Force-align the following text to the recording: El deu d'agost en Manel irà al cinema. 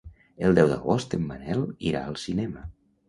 El 0.47 0.55
deu 0.59 0.71
d'agost 0.71 1.13
en 1.17 1.27
Manel 1.33 1.61
irà 1.91 2.05
al 2.07 2.21
cinema. 2.27 2.65